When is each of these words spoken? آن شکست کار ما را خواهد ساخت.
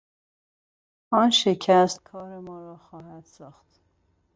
آن 1.11 1.29
شکست 1.29 2.03
کار 2.03 2.39
ما 2.39 2.59
را 2.61 2.77
خواهد 2.77 3.25
ساخت. 3.25 3.81